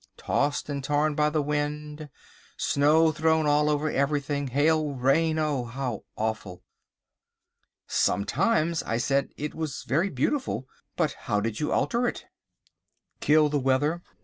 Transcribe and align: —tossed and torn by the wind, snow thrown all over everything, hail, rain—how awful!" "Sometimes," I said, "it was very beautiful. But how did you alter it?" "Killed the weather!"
—tossed 0.17 0.67
and 0.67 0.83
torn 0.83 1.13
by 1.13 1.29
the 1.29 1.43
wind, 1.43 2.09
snow 2.57 3.11
thrown 3.11 3.45
all 3.45 3.69
over 3.69 3.87
everything, 3.91 4.47
hail, 4.47 4.95
rain—how 4.95 6.03
awful!" 6.15 6.63
"Sometimes," 7.85 8.81
I 8.81 8.97
said, 8.97 9.29
"it 9.37 9.53
was 9.53 9.83
very 9.83 10.09
beautiful. 10.09 10.67
But 10.95 11.11
how 11.29 11.39
did 11.39 11.59
you 11.59 11.71
alter 11.71 12.07
it?" 12.07 12.25
"Killed 13.19 13.51
the 13.51 13.59
weather!" 13.59 14.01